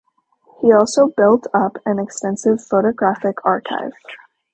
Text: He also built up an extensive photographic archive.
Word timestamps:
He 0.59 0.73
also 0.73 1.09
built 1.09 1.45
up 1.53 1.77
an 1.85 1.99
extensive 1.99 2.57
photographic 2.65 3.35
archive. 3.45 3.91